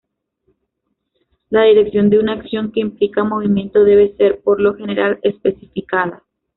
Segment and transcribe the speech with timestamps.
[1.51, 6.23] La dirección de una acción que implica movimiento debe ser, por lo general, especificada.